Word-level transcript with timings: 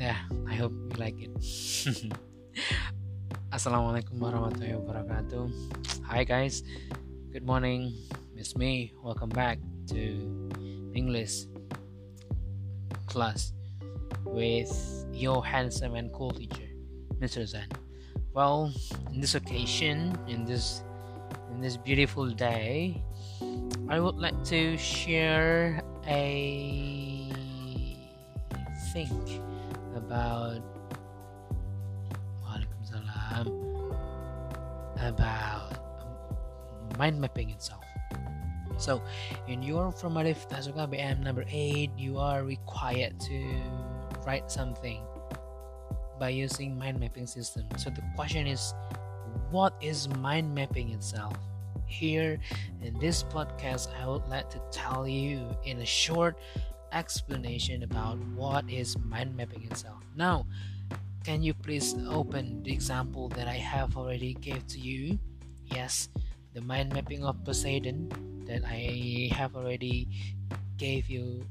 Yeah, 0.00 0.16
I 0.48 0.54
hope 0.56 0.72
you 0.72 0.96
like 0.96 1.20
it. 1.20 1.28
Assalamualaikum 3.52 4.16
warahmatullahi 4.16 4.80
wabarakatuh. 4.80 5.44
Hi 6.08 6.24
guys, 6.24 6.64
good 7.36 7.44
morning. 7.44 7.92
It's 8.32 8.56
me. 8.56 8.96
Welcome 9.04 9.28
back 9.28 9.60
to 9.92 10.00
English 10.96 11.52
class 13.04 13.52
with 14.24 14.72
your 15.12 15.44
handsome 15.44 16.00
and 16.00 16.08
cool 16.16 16.32
teacher, 16.32 16.71
Mr. 17.22 17.46
Zen. 17.46 17.70
Well, 18.34 18.74
in 19.14 19.20
this 19.22 19.38
occasion, 19.38 20.18
in 20.26 20.42
this 20.44 20.82
in 21.54 21.62
this 21.62 21.78
beautiful 21.78 22.26
day, 22.26 22.98
I 23.86 24.02
would 24.02 24.18
like 24.18 24.34
to 24.50 24.74
share 24.74 25.78
a 26.02 27.30
think 28.90 29.14
about 29.94 30.58
Waalaikumsalam 32.42 33.46
about 34.98 35.78
mind 36.98 37.22
mapping 37.22 37.54
itself. 37.54 37.86
So, 38.82 38.98
in 39.46 39.62
your 39.62 39.94
formative 39.94 40.42
Tasuka 40.50 40.90
BM 40.90 41.22
number 41.22 41.46
8, 41.46 41.94
you 41.94 42.18
are 42.18 42.42
required 42.42 43.14
to 43.30 43.38
write 44.26 44.50
something 44.50 45.06
by 46.22 46.30
using 46.30 46.78
mind 46.78 47.00
mapping 47.00 47.26
system. 47.26 47.66
So 47.76 47.90
the 47.90 48.00
question 48.14 48.46
is 48.46 48.74
what 49.50 49.74
is 49.82 50.06
mind 50.22 50.54
mapping 50.54 50.94
itself? 50.94 51.34
Here 51.84 52.38
in 52.78 52.94
this 53.02 53.24
podcast 53.26 53.90
I 53.98 54.06
would 54.06 54.30
like 54.30 54.46
to 54.54 54.62
tell 54.70 55.02
you 55.08 55.50
in 55.66 55.82
a 55.82 55.84
short 55.84 56.38
explanation 56.92 57.82
about 57.82 58.22
what 58.38 58.70
is 58.70 58.94
mind 59.02 59.34
mapping 59.34 59.66
itself. 59.66 59.98
Now, 60.14 60.46
can 61.26 61.42
you 61.42 61.54
please 61.54 61.98
open 62.06 62.62
the 62.62 62.70
example 62.70 63.26
that 63.34 63.48
I 63.48 63.58
have 63.58 63.96
already 63.96 64.34
gave 64.34 64.64
to 64.68 64.78
you? 64.78 65.18
Yes, 65.74 66.08
the 66.54 66.60
mind 66.62 66.94
mapping 66.94 67.24
of 67.26 67.42
Poseidon 67.42 68.06
that 68.46 68.62
I 68.62 69.26
have 69.34 69.56
already 69.56 70.06
gave 70.78 71.10
you 71.10 71.42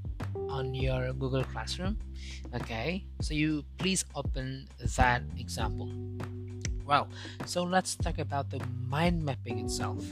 on 0.50 0.74
your 0.76 1.14
Google 1.14 1.44
Classroom. 1.44 1.98
Okay, 2.54 3.06
so 3.22 3.34
you 3.34 3.64
please 3.78 4.06
open 4.16 4.68
that 4.80 5.24
example. 5.40 5.90
Well, 6.86 7.08
so 7.46 7.64
let's 7.64 7.96
talk 7.96 8.20
about 8.20 8.52
the 8.52 8.60
mind 8.90 9.24
mapping 9.24 9.64
itself. 9.64 10.04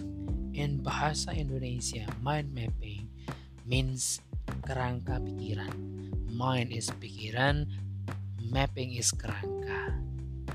In 0.56 0.80
Bahasa 0.80 1.36
Indonesia, 1.36 2.08
mind 2.24 2.56
mapping 2.56 3.08
means 3.68 4.24
kerangka 4.64 5.20
pikiran. 5.22 5.72
Mind 6.32 6.72
is 6.72 6.88
pikiran, 7.04 7.68
mapping 8.50 8.96
is 8.96 9.12
kerangka. 9.12 10.00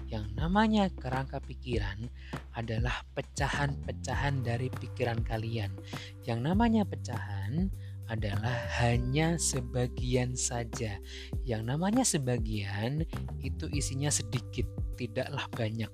Yang 0.08 0.30
namanya 0.38 0.88
kerangka 0.94 1.42
pikiran 1.42 2.06
adalah 2.54 3.02
pecahan-pecahan 3.18 4.46
dari 4.46 4.70
pikiran 4.70 5.20
kalian. 5.26 5.74
Yang 6.22 6.40
namanya 6.40 6.82
pecahan 6.86 7.68
adalah 8.08 8.52
hanya 8.80 9.40
sebagian 9.40 10.36
saja. 10.36 11.00
Yang 11.44 11.62
namanya 11.64 12.04
sebagian 12.04 13.04
itu 13.40 13.64
isinya 13.72 14.12
sedikit, 14.12 14.68
tidaklah 15.00 15.48
banyak. 15.52 15.90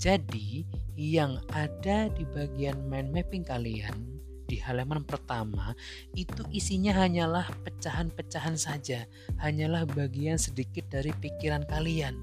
Jadi, 0.00 0.64
yang 0.96 1.40
ada 1.52 2.08
di 2.12 2.24
bagian 2.28 2.88
mind 2.88 3.12
mapping 3.12 3.44
kalian 3.44 4.20
di 4.50 4.58
halaman 4.58 5.06
pertama 5.06 5.78
itu 6.18 6.42
isinya 6.50 6.90
hanyalah 6.90 7.46
pecahan-pecahan 7.62 8.58
saja, 8.58 9.06
hanyalah 9.38 9.86
bagian 9.86 10.42
sedikit 10.42 10.90
dari 10.90 11.14
pikiran 11.14 11.62
kalian. 11.70 12.18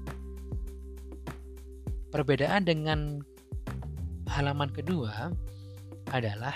Perbedaan 2.12 2.68
dengan 2.68 3.24
halaman 4.28 4.68
kedua 4.68 5.32
adalah 6.12 6.52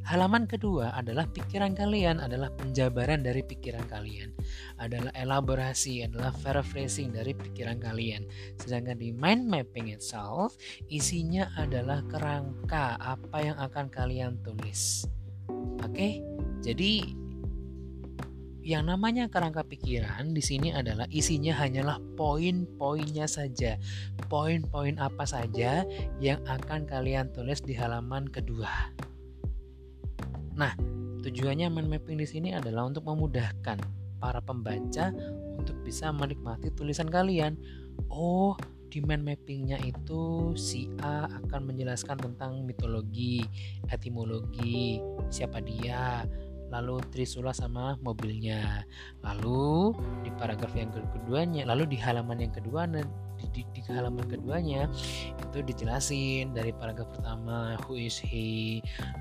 Halaman 0.00 0.48
kedua 0.48 0.96
adalah 0.96 1.28
pikiran 1.28 1.76
kalian, 1.76 2.18
adalah 2.24 2.48
penjabaran 2.56 3.20
dari 3.20 3.44
pikiran 3.44 3.84
kalian, 3.86 4.32
adalah 4.80 5.12
elaborasi, 5.12 6.02
adalah 6.08 6.32
paraphrasing 6.40 7.12
dari 7.12 7.36
pikiran 7.36 7.78
kalian. 7.78 8.24
Sedangkan 8.56 8.96
di 8.96 9.12
mind 9.12 9.46
mapping 9.46 9.92
itself, 9.92 10.56
isinya 10.88 11.52
adalah 11.54 12.00
kerangka 12.08 12.96
apa 12.98 13.38
yang 13.44 13.56
akan 13.60 13.86
kalian 13.92 14.40
tulis. 14.40 15.04
Oke, 15.84 16.24
jadi 16.64 17.04
yang 18.60 18.92
namanya 18.92 19.26
kerangka 19.32 19.64
pikiran 19.64 20.36
di 20.36 20.44
sini 20.44 20.68
adalah 20.70 21.08
isinya 21.08 21.56
hanyalah 21.56 21.96
poin-poinnya 22.14 23.24
saja. 23.24 23.80
Poin-poin 24.28 25.00
apa 25.00 25.24
saja 25.24 25.82
yang 26.20 26.40
akan 26.44 26.84
kalian 26.84 27.32
tulis 27.32 27.64
di 27.64 27.72
halaman 27.72 28.28
kedua. 28.28 28.92
Nah, 30.60 30.76
tujuannya 31.24 31.72
mind 31.72 31.88
mapping 31.88 32.20
di 32.20 32.28
sini 32.28 32.52
adalah 32.52 32.84
untuk 32.84 33.08
memudahkan 33.08 33.80
para 34.20 34.44
pembaca 34.44 35.08
untuk 35.56 35.80
bisa 35.80 36.12
menikmati 36.12 36.68
tulisan 36.76 37.08
kalian. 37.08 37.56
Oh, 38.12 38.52
di 38.92 39.00
mind 39.00 39.24
mappingnya 39.24 39.80
itu 39.80 40.52
si 40.60 40.92
A 41.00 41.24
akan 41.24 41.72
menjelaskan 41.72 42.20
tentang 42.20 42.60
mitologi, 42.68 43.40
etimologi, 43.88 45.00
siapa 45.32 45.64
dia, 45.64 46.28
lalu 46.68 47.00
Trisula 47.08 47.56
sama 47.56 47.96
mobilnya. 48.04 48.84
Lalu 49.24 49.96
di 50.20 50.30
paragraf 50.36 50.76
yang 50.76 50.92
keduanya, 50.92 51.64
lalu 51.64 51.96
di 51.96 51.96
halaman 51.96 52.44
yang 52.44 52.52
kedua 52.52 52.84
di, 53.52 53.64
di 53.72 53.80
halaman 53.88 54.24
keduanya 54.28 54.86
itu 55.36 55.58
dijelasin 55.64 56.52
dari 56.52 56.70
paragraf 56.76 57.10
pertama 57.10 57.74
who 57.86 57.96
is 57.96 58.16
he 58.20 58.80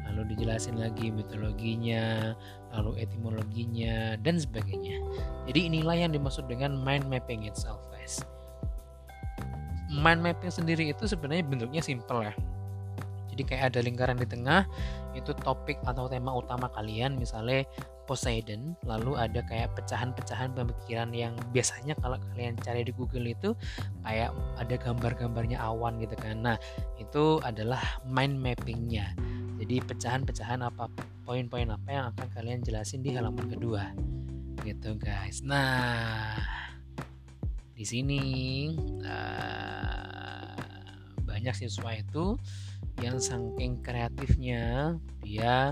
lalu 0.09 0.35
dijelasin 0.35 0.77
lagi 0.77 1.09
mitologinya 1.09 2.35
lalu 2.75 3.01
etimologinya 3.01 4.13
dan 4.21 4.37
sebagainya. 4.37 5.01
Jadi 5.49 5.73
inilah 5.73 5.97
yang 5.97 6.11
dimaksud 6.13 6.45
dengan 6.45 6.77
mind 6.77 7.09
mapping 7.09 7.49
itself 7.49 7.81
guys. 7.89 8.21
Mind 9.89 10.21
mapping 10.21 10.53
sendiri 10.53 10.93
itu 10.93 11.09
sebenarnya 11.09 11.41
bentuknya 11.49 11.81
simple 11.81 12.29
ya 12.29 12.33
jadi 13.39 13.55
kayak 13.55 13.65
ada 13.71 13.79
lingkaran 13.79 14.19
di 14.19 14.27
tengah 14.27 14.67
itu 15.15 15.31
topik 15.31 15.79
atau 15.87 16.11
tema 16.11 16.35
utama 16.35 16.67
kalian 16.75 17.15
misalnya 17.15 17.63
Poseidon. 18.03 18.75
Lalu 18.83 19.15
ada 19.15 19.39
kayak 19.47 19.79
pecahan-pecahan 19.79 20.51
pemikiran 20.59 21.15
yang 21.15 21.39
biasanya 21.55 21.95
kalau 22.03 22.19
kalian 22.35 22.59
cari 22.59 22.83
di 22.83 22.91
Google 22.91 23.31
itu 23.31 23.55
kayak 24.03 24.35
ada 24.59 24.75
gambar-gambarnya 24.75 25.55
awan 25.55 26.03
gitu 26.03 26.19
kan. 26.19 26.43
Nah 26.43 26.57
itu 26.99 27.39
adalah 27.47 27.79
mind 28.03 28.43
mappingnya. 28.43 29.15
Jadi 29.55 29.87
pecahan-pecahan 29.87 30.59
apa 30.59 30.91
poin-poin 31.23 31.71
apa 31.71 31.87
yang 31.87 32.05
akan 32.11 32.27
kalian 32.35 32.59
jelasin 32.59 32.99
di 32.99 33.15
halaman 33.15 33.47
kedua. 33.47 33.95
Gitu 34.67 34.99
guys. 34.99 35.39
Nah 35.47 36.35
di 37.71 37.87
sini 37.87 38.19
uh, 39.07 39.68
banyak 41.39 41.55
siswa 41.55 41.95
itu 41.95 42.35
yang 42.99 43.15
saking 43.15 43.79
kreatifnya 43.79 44.99
dia 45.23 45.71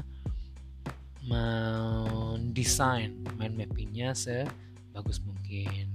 mendesain 1.28 3.20
mind 3.36 3.60
mappingnya 3.60 4.16
sebagus 4.16 5.20
mungkin 5.28 5.92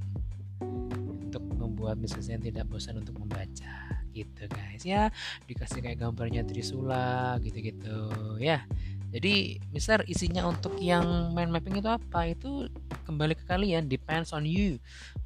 untuk 1.08 1.40
membuat 1.56 1.96
misalnya 1.96 2.36
tidak 2.52 2.68
bosan 2.68 3.00
untuk 3.00 3.16
membaca 3.16 3.96
gitu 4.12 4.44
guys. 4.52 4.84
Ya 4.84 5.08
dikasih 5.48 5.80
kayak 5.80 6.04
gambarnya 6.04 6.44
Trisula 6.44 7.40
gitu-gitu 7.40 8.12
ya. 8.36 8.68
Jadi 9.08 9.56
misal 9.72 10.04
isinya 10.04 10.44
untuk 10.44 10.76
yang 10.76 11.32
mind 11.32 11.48
mapping 11.48 11.80
itu 11.80 11.88
apa? 11.88 12.28
Itu 12.28 12.68
kembali 13.08 13.40
ke 13.40 13.48
kalian 13.48 13.88
depends 13.88 14.36
on 14.36 14.44
you 14.44 14.76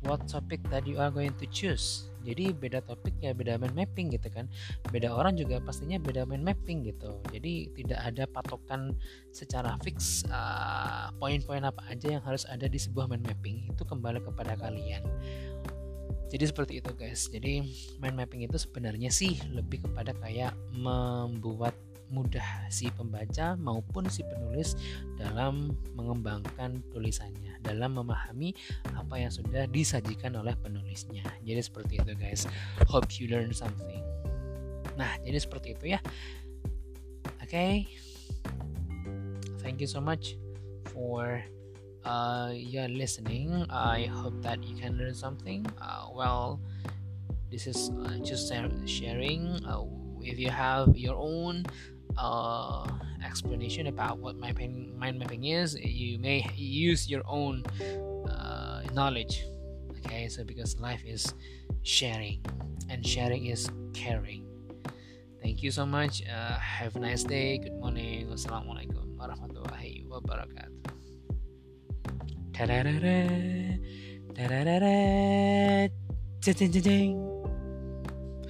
what 0.07 0.23
topic 0.31 0.63
that 0.71 0.87
you 0.87 1.03
are 1.03 1.11
going 1.11 1.35
to 1.35 1.51
choose 1.51 2.07
jadi 2.27 2.51
beda 2.51 2.83
topik 2.83 3.15
ya 3.23 3.31
beda 3.31 3.55
mind 3.63 3.79
mapping 3.79 4.11
gitu 4.11 4.27
kan. 4.35 4.51
Beda 4.91 5.15
orang 5.15 5.39
juga 5.39 5.63
pastinya 5.63 6.03
beda 6.03 6.27
mind 6.27 6.43
mapping 6.43 6.91
gitu. 6.91 7.23
Jadi 7.31 7.71
tidak 7.79 8.03
ada 8.03 8.27
patokan 8.27 8.99
secara 9.31 9.79
fix 9.87 10.27
uh, 10.27 11.15
poin-poin 11.23 11.63
apa 11.63 11.87
aja 11.87 12.19
yang 12.19 12.25
harus 12.27 12.43
ada 12.51 12.67
di 12.67 12.77
sebuah 12.83 13.07
mind 13.07 13.23
mapping. 13.31 13.71
Itu 13.71 13.87
kembali 13.87 14.27
kepada 14.27 14.59
kalian. 14.59 15.07
Jadi 16.27 16.45
seperti 16.45 16.83
itu 16.83 16.91
guys. 16.99 17.31
Jadi 17.31 17.63
mind 18.03 18.19
mapping 18.19 18.43
itu 18.43 18.59
sebenarnya 18.59 19.15
sih 19.15 19.39
lebih 19.55 19.87
kepada 19.87 20.11
kayak 20.19 20.59
membuat 20.75 21.79
mudah 22.11 22.71
si 22.71 22.87
pembaca 22.95 23.59
maupun 23.59 24.07
si 24.07 24.23
penulis 24.23 24.79
dalam 25.19 25.75
mengembangkan 25.99 26.79
tulisannya, 26.95 27.46
dalam 27.67 27.99
memahami 27.99 28.55
apa 28.95 29.19
yang 29.19 29.33
sudah 29.35 29.67
disajikan 29.67 30.39
oleh 30.39 30.55
penulisnya. 30.55 31.27
Jadi 31.43 31.61
seperti 31.61 31.99
itu 31.99 32.13
guys. 32.15 32.47
Hope 32.87 33.11
you 33.19 33.27
learn 33.27 33.51
something. 33.51 34.07
Nah, 34.95 35.19
jadi 35.27 35.43
seperti 35.43 35.75
itu 35.75 35.99
ya. 35.99 36.01
Oke. 37.43 37.51
Okay. 37.51 37.75
Thank 39.67 39.83
you 39.83 39.91
so 39.91 39.99
much 39.99 40.39
for 40.95 41.43
uh, 42.07 42.55
your 42.55 42.87
listening. 42.87 43.67
I 43.69 44.07
hope 44.07 44.39
that 44.47 44.63
you 44.63 44.79
can 44.79 44.95
learn 44.95 45.13
something. 45.13 45.67
Uh, 45.83 46.07
well, 46.15 46.63
this 47.51 47.67
is 47.67 47.91
uh, 48.07 48.23
just 48.23 48.49
sharing. 48.87 49.59
Uh, 49.67 49.85
if 50.23 50.39
you 50.39 50.51
have 50.51 50.97
your 50.97 51.19
own 51.19 51.67
uh, 52.19 52.87
explanation 53.25 53.87
about 53.89 54.19
what 54.19 54.37
mapping, 54.37 54.97
mind 54.99 55.19
mapping 55.19 55.45
is, 55.45 55.75
you 55.77 56.19
may 56.19 56.47
use 56.57 57.09
your 57.09 57.23
own 57.27 57.65
uh, 58.31 58.83
knowledge. 58.93 59.45
Okay, 59.99 60.29
so 60.29 60.45
because 60.45 60.79
life 60.81 61.03
is 61.05 61.35
sharing, 61.83 62.41
and 62.89 63.07
sharing 63.07 63.47
is 63.47 63.69
caring. 63.93 64.47
Thank 65.43 65.63
you 65.63 65.71
so 65.71 65.87
much. 65.87 66.23
Uh, 66.27 66.59
have 66.59 66.97
a 66.97 67.01
nice 67.01 67.23
day. 67.23 67.59
Good 67.59 67.79
morning. 67.79 68.27
Wassalamualaikum 68.27 69.15
warahmatullahi 69.15 70.07
wabarakatuh. 70.11 70.91
Da-da-da-da. 72.51 73.79
Da-da-da-da. 74.33 74.97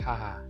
Haha. 0.01 0.45